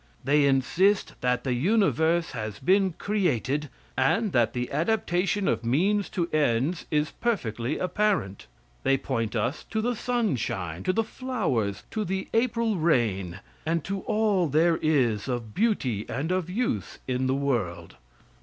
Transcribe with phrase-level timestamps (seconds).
[0.23, 6.27] They insist that the universe has been created, and that the adaptation of means to
[6.33, 8.47] ends is perfectly apparent.
[8.81, 13.99] They point us to the sunshine, to the flowers, to the April rain, and to
[14.07, 17.97] all there is of beauty and of use in the world.